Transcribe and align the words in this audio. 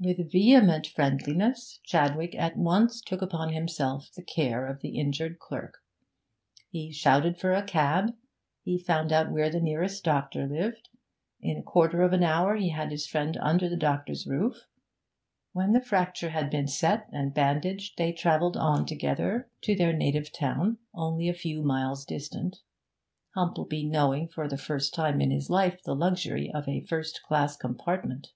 With 0.00 0.32
vehement 0.32 0.88
friendliness 0.88 1.78
Chadwick 1.84 2.34
at 2.34 2.56
once 2.56 3.00
took 3.00 3.22
upon 3.22 3.52
himself 3.52 4.10
the 4.12 4.24
care 4.24 4.66
of 4.66 4.80
the 4.80 4.98
injured 4.98 5.38
clerk. 5.38 5.78
He 6.68 6.90
shouted 6.90 7.38
for 7.38 7.52
a 7.52 7.62
cab, 7.62 8.12
he 8.64 8.76
found 8.76 9.12
out 9.12 9.30
where 9.30 9.48
the 9.50 9.60
nearest 9.60 10.02
doctor 10.02 10.48
lived; 10.48 10.88
in 11.40 11.56
a 11.58 11.62
quarter 11.62 12.02
of 12.02 12.12
an 12.12 12.24
hour 12.24 12.56
he 12.56 12.70
had 12.70 12.90
his 12.90 13.06
friend 13.06 13.36
under 13.40 13.68
the 13.68 13.76
doctor's 13.76 14.26
roof. 14.26 14.56
When 15.52 15.72
the 15.74 15.80
fracture 15.80 16.30
had 16.30 16.50
been 16.50 16.66
set 16.66 17.06
and 17.12 17.32
bandaged, 17.32 17.96
they 17.96 18.12
travelled 18.12 18.56
on 18.56 18.84
together 18.84 19.48
to 19.60 19.76
their 19.76 19.92
native 19.92 20.32
town, 20.32 20.78
only 20.92 21.28
a 21.28 21.32
few 21.34 21.62
miles 21.62 22.04
distant, 22.04 22.56
Humplebee 23.36 23.88
knowing 23.88 24.26
for 24.26 24.48
the 24.48 24.58
first 24.58 24.92
time 24.92 25.20
in 25.20 25.30
his 25.30 25.48
life 25.48 25.80
the 25.84 25.94
luxury 25.94 26.50
of 26.52 26.66
a 26.66 26.80
first 26.84 27.22
class 27.22 27.56
compartment. 27.56 28.32